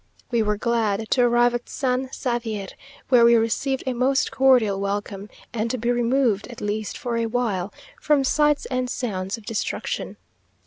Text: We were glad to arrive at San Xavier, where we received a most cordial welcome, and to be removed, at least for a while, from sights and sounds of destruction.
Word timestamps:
We 0.31 0.41
were 0.41 0.57
glad 0.57 1.07
to 1.11 1.21
arrive 1.21 1.53
at 1.53 1.69
San 1.69 2.09
Xavier, 2.11 2.69
where 3.09 3.23
we 3.23 3.35
received 3.35 3.83
a 3.85 3.93
most 3.93 4.31
cordial 4.31 4.81
welcome, 4.81 5.29
and 5.53 5.69
to 5.69 5.77
be 5.77 5.91
removed, 5.91 6.47
at 6.47 6.59
least 6.59 6.97
for 6.97 7.17
a 7.17 7.27
while, 7.27 7.71
from 8.01 8.23
sights 8.23 8.65
and 8.65 8.89
sounds 8.89 9.37
of 9.37 9.45
destruction. 9.45 10.17